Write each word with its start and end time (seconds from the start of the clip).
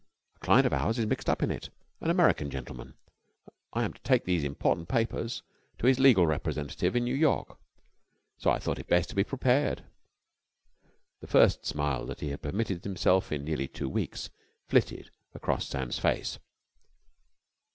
A 0.37 0.39
client 0.39 0.65
of 0.65 0.73
ours 0.73 0.97
is 0.97 1.05
mixed 1.05 1.29
up 1.29 1.43
in 1.43 1.51
it, 1.51 1.69
an 1.99 2.09
American 2.09 2.49
gentleman. 2.49 2.95
I 3.73 3.83
am 3.83 3.93
to 3.93 4.01
take 4.01 4.25
these 4.25 4.43
important 4.43 4.87
papers 4.87 5.43
to 5.77 5.85
his 5.85 5.99
legal 5.99 6.25
representative 6.25 6.95
in 6.95 7.03
New 7.03 7.13
York. 7.13 7.55
So 8.39 8.49
I 8.49 8.57
thought 8.57 8.79
it 8.79 8.87
best 8.87 9.09
to 9.11 9.15
be 9.15 9.23
prepared." 9.23 9.83
The 11.19 11.27
first 11.27 11.67
smile 11.67 12.07
that 12.07 12.21
he 12.21 12.29
had 12.29 12.41
permitted 12.41 12.83
himself 12.83 13.31
in 13.31 13.43
nearly 13.45 13.67
two 13.67 13.87
weeks 13.89 14.31
flitted 14.67 15.11
across 15.35 15.67
Sam's 15.67 15.99
face. 15.99 16.39